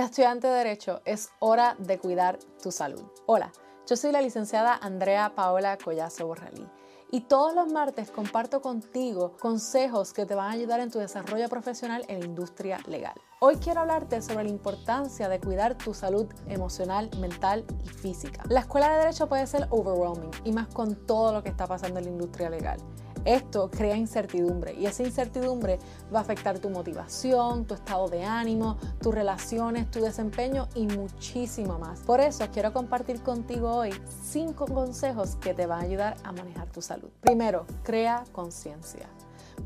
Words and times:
Estudiante 0.00 0.46
de 0.46 0.54
Derecho, 0.54 1.02
es 1.04 1.28
hora 1.40 1.76
de 1.78 1.98
cuidar 1.98 2.38
tu 2.62 2.72
salud. 2.72 3.02
Hola, 3.26 3.52
yo 3.86 3.96
soy 3.96 4.12
la 4.12 4.22
licenciada 4.22 4.74
Andrea 4.74 5.34
Paola 5.34 5.76
Collazo 5.76 6.26
Borralí 6.26 6.66
y 7.10 7.20
todos 7.22 7.54
los 7.54 7.70
martes 7.70 8.10
comparto 8.10 8.62
contigo 8.62 9.36
consejos 9.38 10.14
que 10.14 10.24
te 10.24 10.34
van 10.34 10.48
a 10.48 10.52
ayudar 10.52 10.80
en 10.80 10.90
tu 10.90 10.98
desarrollo 10.98 11.50
profesional 11.50 12.06
en 12.08 12.20
la 12.20 12.26
industria 12.26 12.78
legal. 12.86 13.14
Hoy 13.40 13.56
quiero 13.56 13.80
hablarte 13.80 14.22
sobre 14.22 14.44
la 14.44 14.50
importancia 14.50 15.28
de 15.28 15.38
cuidar 15.38 15.76
tu 15.76 15.92
salud 15.92 16.26
emocional, 16.46 17.10
mental 17.18 17.66
y 17.84 17.88
física. 17.88 18.42
La 18.48 18.60
escuela 18.60 18.90
de 18.90 18.98
derecho 19.00 19.28
puede 19.28 19.46
ser 19.46 19.66
overwhelming 19.70 20.30
y 20.44 20.52
más 20.52 20.68
con 20.68 21.06
todo 21.06 21.32
lo 21.32 21.42
que 21.42 21.50
está 21.50 21.66
pasando 21.66 21.98
en 21.98 22.06
la 22.06 22.10
industria 22.12 22.48
legal. 22.48 22.78
Esto 23.24 23.70
crea 23.70 23.96
incertidumbre 23.96 24.74
y 24.74 24.86
esa 24.86 25.02
incertidumbre 25.02 25.78
va 26.12 26.20
a 26.20 26.22
afectar 26.22 26.58
tu 26.58 26.70
motivación, 26.70 27.64
tu 27.66 27.74
estado 27.74 28.08
de 28.08 28.24
ánimo, 28.24 28.78
tus 29.00 29.14
relaciones, 29.14 29.90
tu 29.90 30.00
desempeño 30.00 30.68
y 30.74 30.86
muchísimo 30.86 31.78
más. 31.78 32.00
Por 32.00 32.20
eso 32.20 32.46
quiero 32.52 32.72
compartir 32.72 33.22
contigo 33.22 33.70
hoy 33.70 33.90
cinco 34.22 34.66
consejos 34.66 35.36
que 35.36 35.54
te 35.54 35.66
van 35.66 35.80
a 35.80 35.84
ayudar 35.84 36.16
a 36.24 36.32
manejar 36.32 36.70
tu 36.70 36.82
salud. 36.82 37.10
Primero, 37.20 37.66
crea 37.82 38.24
conciencia. 38.32 39.08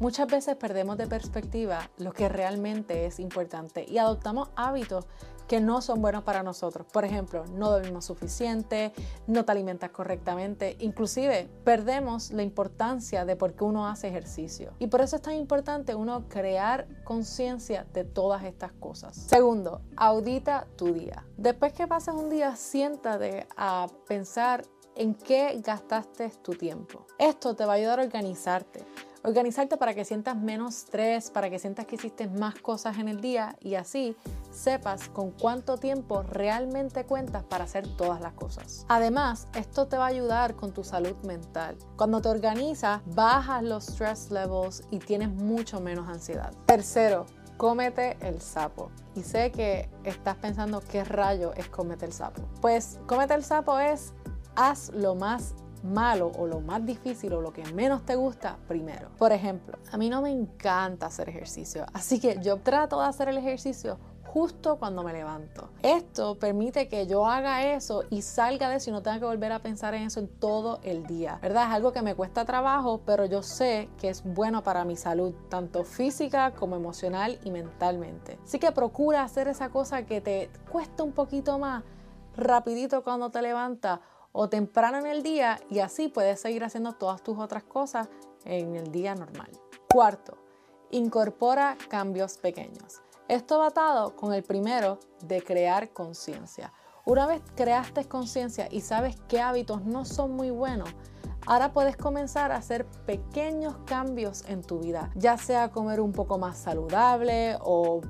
Muchas 0.00 0.26
veces 0.26 0.56
perdemos 0.56 0.96
de 0.98 1.06
perspectiva 1.06 1.90
lo 1.98 2.12
que 2.12 2.28
realmente 2.28 3.06
es 3.06 3.20
importante 3.20 3.84
y 3.88 3.98
adoptamos 3.98 4.50
hábitos 4.56 5.06
que 5.46 5.60
no 5.60 5.82
son 5.82 6.00
buenos 6.00 6.24
para 6.24 6.42
nosotros. 6.42 6.86
Por 6.92 7.04
ejemplo, 7.04 7.44
no 7.52 7.70
dormimos 7.70 8.04
suficiente, 8.04 8.92
no 9.26 9.44
te 9.44 9.52
alimentas 9.52 9.90
correctamente, 9.90 10.76
inclusive 10.80 11.48
perdemos 11.64 12.30
la 12.30 12.42
importancia 12.42 13.24
de 13.24 13.36
por 13.36 13.54
qué 13.54 13.64
uno 13.64 13.86
hace 13.86 14.08
ejercicio. 14.08 14.72
Y 14.78 14.86
por 14.86 15.00
eso 15.00 15.16
es 15.16 15.22
tan 15.22 15.34
importante 15.34 15.94
uno 15.94 16.28
crear 16.28 16.88
conciencia 17.04 17.86
de 17.92 18.04
todas 18.04 18.44
estas 18.44 18.72
cosas. 18.72 19.16
Segundo, 19.16 19.82
audita 19.96 20.66
tu 20.76 20.92
día. 20.92 21.24
Después 21.36 21.72
que 21.72 21.86
pases 21.86 22.14
un 22.14 22.30
día, 22.30 22.56
siéntate 22.56 23.46
a 23.56 23.86
pensar 24.08 24.64
en 24.96 25.14
qué 25.14 25.60
gastaste 25.62 26.30
tu 26.42 26.52
tiempo. 26.52 27.06
Esto 27.18 27.54
te 27.54 27.64
va 27.64 27.72
a 27.72 27.76
ayudar 27.76 28.00
a 28.00 28.04
organizarte 28.04 28.84
Organizarte 29.26 29.78
para 29.78 29.94
que 29.94 30.04
sientas 30.04 30.36
menos 30.36 30.76
estrés, 30.76 31.30
para 31.30 31.48
que 31.48 31.58
sientas 31.58 31.86
que 31.86 31.96
hiciste 31.96 32.28
más 32.28 32.56
cosas 32.56 32.98
en 32.98 33.08
el 33.08 33.22
día 33.22 33.56
y 33.58 33.74
así 33.74 34.14
sepas 34.50 35.08
con 35.08 35.30
cuánto 35.30 35.78
tiempo 35.78 36.22
realmente 36.22 37.06
cuentas 37.06 37.42
para 37.42 37.64
hacer 37.64 37.88
todas 37.96 38.20
las 38.20 38.34
cosas. 38.34 38.84
Además, 38.86 39.48
esto 39.54 39.86
te 39.86 39.96
va 39.96 40.04
a 40.04 40.08
ayudar 40.08 40.56
con 40.56 40.74
tu 40.74 40.84
salud 40.84 41.16
mental. 41.26 41.78
Cuando 41.96 42.20
te 42.20 42.28
organizas, 42.28 43.00
bajas 43.06 43.62
los 43.62 43.88
stress 43.88 44.30
levels 44.30 44.82
y 44.90 44.98
tienes 44.98 45.30
mucho 45.30 45.80
menos 45.80 46.06
ansiedad. 46.06 46.52
Tercero, 46.66 47.24
cómete 47.56 48.18
el 48.20 48.42
sapo. 48.42 48.90
Y 49.14 49.22
sé 49.22 49.50
que 49.52 49.88
estás 50.04 50.36
pensando 50.36 50.82
qué 50.82 51.02
rayo 51.02 51.54
es 51.54 51.70
cómete 51.70 52.04
el 52.04 52.12
sapo. 52.12 52.42
Pues 52.60 53.00
cómete 53.06 53.32
el 53.32 53.42
sapo 53.42 53.78
es 53.78 54.12
haz 54.54 54.90
lo 54.90 55.14
más 55.14 55.54
malo 55.84 56.32
o 56.38 56.46
lo 56.46 56.60
más 56.60 56.84
difícil 56.84 57.32
o 57.34 57.40
lo 57.40 57.52
que 57.52 57.64
menos 57.72 58.04
te 58.04 58.16
gusta 58.16 58.56
primero. 58.66 59.10
Por 59.18 59.32
ejemplo, 59.32 59.78
a 59.92 59.96
mí 59.96 60.08
no 60.08 60.22
me 60.22 60.30
encanta 60.30 61.06
hacer 61.06 61.28
ejercicio, 61.28 61.86
así 61.92 62.18
que 62.18 62.38
yo 62.42 62.58
trato 62.58 63.00
de 63.00 63.06
hacer 63.06 63.28
el 63.28 63.38
ejercicio 63.38 63.98
justo 64.34 64.78
cuando 64.80 65.04
me 65.04 65.12
levanto. 65.12 65.68
Esto 65.80 66.36
permite 66.40 66.88
que 66.88 67.06
yo 67.06 67.24
haga 67.24 67.72
eso 67.72 68.02
y 68.10 68.22
salga 68.22 68.68
de 68.68 68.76
eso 68.76 68.90
y 68.90 68.92
no 68.92 69.00
tenga 69.00 69.20
que 69.20 69.26
volver 69.26 69.52
a 69.52 69.60
pensar 69.60 69.94
en 69.94 70.02
eso 70.02 70.18
en 70.18 70.26
todo 70.26 70.80
el 70.82 71.06
día. 71.06 71.38
¿Verdad? 71.40 71.68
Es 71.68 71.74
algo 71.74 71.92
que 71.92 72.02
me 72.02 72.16
cuesta 72.16 72.44
trabajo, 72.44 73.00
pero 73.06 73.26
yo 73.26 73.44
sé 73.44 73.88
que 73.96 74.08
es 74.08 74.24
bueno 74.24 74.64
para 74.64 74.84
mi 74.84 74.96
salud, 74.96 75.32
tanto 75.48 75.84
física 75.84 76.50
como 76.50 76.74
emocional 76.74 77.38
y 77.44 77.52
mentalmente. 77.52 78.36
Así 78.42 78.58
que 78.58 78.72
procura 78.72 79.22
hacer 79.22 79.46
esa 79.46 79.68
cosa 79.68 80.04
que 80.04 80.20
te 80.20 80.50
cuesta 80.68 81.04
un 81.04 81.12
poquito 81.12 81.60
más 81.60 81.84
rapidito 82.36 83.04
cuando 83.04 83.30
te 83.30 83.40
levantas 83.40 84.00
o 84.36 84.48
temprano 84.48 84.98
en 84.98 85.06
el 85.06 85.22
día 85.22 85.60
y 85.70 85.78
así 85.78 86.08
puedes 86.08 86.40
seguir 86.40 86.64
haciendo 86.64 86.94
todas 86.94 87.22
tus 87.22 87.38
otras 87.38 87.62
cosas 87.62 88.08
en 88.44 88.74
el 88.74 88.90
día 88.90 89.14
normal. 89.14 89.48
Cuarto, 89.88 90.36
incorpora 90.90 91.78
cambios 91.88 92.36
pequeños. 92.38 93.00
Esto 93.28 93.60
va 93.60 93.68
atado 93.68 94.16
con 94.16 94.34
el 94.34 94.42
primero 94.42 94.98
de 95.22 95.40
crear 95.40 95.92
conciencia. 95.92 96.72
Una 97.06 97.26
vez 97.26 97.42
creaste 97.54 98.06
conciencia 98.06 98.66
y 98.70 98.80
sabes 98.80 99.16
qué 99.28 99.40
hábitos 99.40 99.84
no 99.84 100.04
son 100.04 100.32
muy 100.32 100.50
buenos, 100.50 100.90
ahora 101.46 101.72
puedes 101.72 101.96
comenzar 101.96 102.50
a 102.50 102.56
hacer 102.56 102.86
pequeños 103.06 103.76
cambios 103.86 104.44
en 104.48 104.62
tu 104.62 104.80
vida, 104.80 105.12
ya 105.14 105.38
sea 105.38 105.70
comer 105.70 106.00
un 106.00 106.12
poco 106.12 106.38
más 106.38 106.58
saludable 106.58 107.56
o 107.60 108.00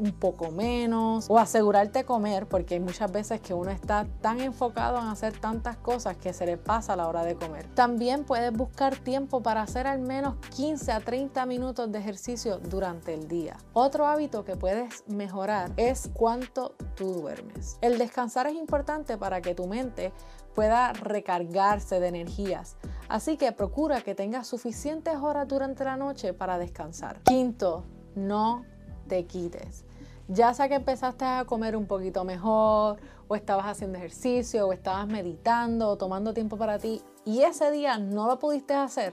un 0.00 0.12
poco 0.12 0.50
menos 0.50 1.26
o 1.28 1.38
asegurarte 1.38 2.04
comer 2.04 2.46
porque 2.46 2.74
hay 2.74 2.80
muchas 2.80 3.12
veces 3.12 3.40
que 3.40 3.54
uno 3.54 3.70
está 3.70 4.06
tan 4.20 4.40
enfocado 4.40 4.98
en 4.98 5.06
hacer 5.06 5.38
tantas 5.38 5.76
cosas 5.76 6.16
que 6.16 6.32
se 6.32 6.46
le 6.46 6.56
pasa 6.56 6.94
a 6.94 6.96
la 6.96 7.06
hora 7.06 7.22
de 7.22 7.36
comer. 7.36 7.66
También 7.74 8.24
puedes 8.24 8.52
buscar 8.52 8.96
tiempo 8.96 9.42
para 9.42 9.62
hacer 9.62 9.86
al 9.86 10.00
menos 10.00 10.36
15 10.56 10.92
a 10.92 11.00
30 11.00 11.44
minutos 11.46 11.92
de 11.92 11.98
ejercicio 11.98 12.58
durante 12.58 13.14
el 13.14 13.28
día. 13.28 13.56
Otro 13.74 14.06
hábito 14.06 14.44
que 14.44 14.56
puedes 14.56 15.04
mejorar 15.06 15.72
es 15.76 16.10
cuánto 16.14 16.74
tú 16.96 17.12
duermes. 17.12 17.78
El 17.82 17.98
descansar 17.98 18.46
es 18.46 18.54
importante 18.54 19.18
para 19.18 19.40
que 19.42 19.54
tu 19.54 19.66
mente 19.66 20.12
pueda 20.54 20.92
recargarse 20.92 22.00
de 22.00 22.08
energías. 22.08 22.76
Así 23.08 23.36
que 23.36 23.52
procura 23.52 24.00
que 24.02 24.14
tengas 24.14 24.46
suficientes 24.46 25.16
horas 25.16 25.46
durante 25.48 25.84
la 25.84 25.96
noche 25.96 26.32
para 26.32 26.58
descansar. 26.58 27.20
Quinto, 27.24 27.84
no 28.14 28.64
te 29.08 29.26
quites. 29.26 29.84
Ya 30.32 30.54
sea 30.54 30.68
que 30.68 30.76
empezaste 30.76 31.24
a 31.24 31.44
comer 31.44 31.76
un 31.76 31.86
poquito 31.86 32.24
mejor, 32.24 33.00
o 33.26 33.34
estabas 33.34 33.66
haciendo 33.66 33.98
ejercicio, 33.98 34.68
o 34.68 34.72
estabas 34.72 35.08
meditando, 35.08 35.88
o 35.88 35.96
tomando 35.96 36.32
tiempo 36.32 36.56
para 36.56 36.78
ti, 36.78 37.02
y 37.24 37.42
ese 37.42 37.72
día 37.72 37.98
no 37.98 38.28
lo 38.28 38.38
pudiste 38.38 38.72
hacer, 38.74 39.12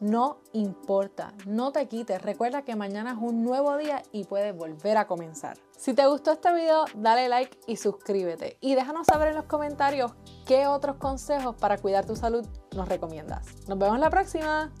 no 0.00 0.38
importa, 0.54 1.34
no 1.46 1.72
te 1.72 1.86
quites. 1.88 2.22
Recuerda 2.22 2.62
que 2.62 2.74
mañana 2.74 3.12
es 3.12 3.18
un 3.20 3.42
nuevo 3.42 3.76
día 3.76 4.02
y 4.12 4.24
puedes 4.24 4.56
volver 4.56 4.96
a 4.96 5.06
comenzar. 5.06 5.58
Si 5.76 5.92
te 5.92 6.06
gustó 6.06 6.32
este 6.32 6.54
video, 6.54 6.86
dale 6.94 7.28
like 7.28 7.58
y 7.66 7.76
suscríbete. 7.76 8.56
Y 8.62 8.76
déjanos 8.76 9.06
saber 9.06 9.28
en 9.28 9.36
los 9.36 9.44
comentarios 9.44 10.12
qué 10.46 10.66
otros 10.66 10.96
consejos 10.96 11.54
para 11.56 11.76
cuidar 11.76 12.06
tu 12.06 12.16
salud 12.16 12.46
nos 12.74 12.88
recomiendas. 12.88 13.46
Nos 13.68 13.78
vemos 13.78 13.98
la 13.98 14.08
próxima. 14.08 14.72